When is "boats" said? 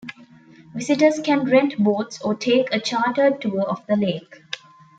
1.77-2.19